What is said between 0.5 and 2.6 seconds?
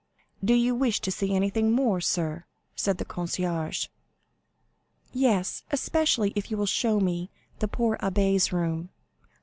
you wish to see anything more, sir?"